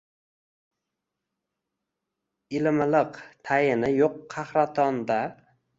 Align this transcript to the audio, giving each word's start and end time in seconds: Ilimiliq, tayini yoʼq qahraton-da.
Ilimiliq, 2.59 3.13
tayini 3.45 3.89
yoʼq 3.99 4.15
qahraton-da. 4.33 5.19